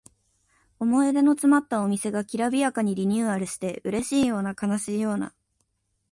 [0.79, 5.31] 思い出のつまったお店がきらびやかにリニューアルしてうれしいような悲しいような